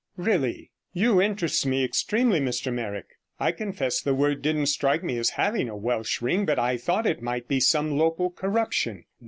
'Really. 0.17 0.71
You 0.93 1.21
interest 1.21 1.63
me 1.67 1.83
extremely, 1.85 2.39
Mr 2.39 2.73
Meyrick. 2.73 3.19
I 3.39 3.51
confess 3.51 4.01
the 4.01 4.15
word 4.15 4.41
didn't 4.41 4.65
strike 4.65 5.03
me 5.03 5.15
as 5.19 5.29
having 5.37 5.67
the 5.67 5.75
Welsh 5.75 6.23
ring. 6.23 6.43
But 6.43 6.57
I 6.57 6.75
thought 6.75 7.05
it 7.05 7.21
might 7.21 7.47
be 7.47 7.59
some 7.59 7.95
local 7.95 8.31
corruption.' 8.31 9.05